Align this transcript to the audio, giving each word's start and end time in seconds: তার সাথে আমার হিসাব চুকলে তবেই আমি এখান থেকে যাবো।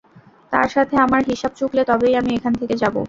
তার 0.53 0.67
সাথে 0.75 0.95
আমার 1.05 1.21
হিসাব 1.29 1.51
চুকলে 1.59 1.81
তবেই 1.89 2.13
আমি 2.19 2.31
এখান 2.37 2.53
থেকে 2.59 2.75
যাবো। 2.81 2.99